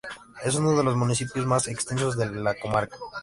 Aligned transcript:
Es 0.43 0.55
uno 0.55 0.75
de 0.75 0.83
los 0.83 0.95
municipios 0.97 1.45
más 1.45 1.67
extensos 1.67 2.17
de 2.17 2.25
la 2.31 2.55
comarca. 2.55 2.97